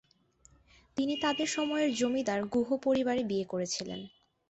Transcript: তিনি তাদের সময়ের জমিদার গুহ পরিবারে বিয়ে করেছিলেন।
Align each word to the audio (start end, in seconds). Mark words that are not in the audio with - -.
তিনি 0.97 1.13
তাদের 1.21 1.47
সময়ের 1.47 1.89
জমিদার 1.95 2.41
গুহ 2.53 2.67
পরিবারে 2.85 3.21
বিয়ে 3.23 3.45
করেছিলেন। 3.45 3.99